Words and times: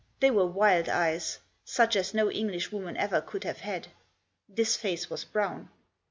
They 0.19 0.31
were 0.31 0.47
wild 0.47 0.89
eyes; 0.89 1.37
such 1.63 1.95
as 1.95 2.11
no 2.11 2.31
Englishwoman 2.31 2.97
ever 2.97 3.21
could 3.21 3.43
have 3.43 3.59
had. 3.59 3.89
This 4.49 4.75
face 4.75 5.11
was 5.11 5.23
brown. 5.23 5.69